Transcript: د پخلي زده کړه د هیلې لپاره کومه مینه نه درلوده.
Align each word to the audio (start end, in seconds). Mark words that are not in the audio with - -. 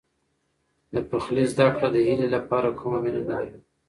د 0.93 0.95
پخلي 1.09 1.43
زده 1.51 1.67
کړه 1.75 1.87
د 1.93 1.97
هیلې 2.07 2.27
لپاره 2.35 2.75
کومه 2.79 2.99
مینه 3.03 3.21
نه 3.27 3.33
درلوده. 3.37 3.59